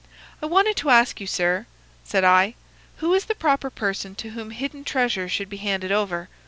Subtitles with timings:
[0.41, 1.67] "'I wanted to ask you, sir,'
[2.03, 2.55] said I,
[2.95, 6.27] 'who is the proper person to whom hidden treasure should be handed over.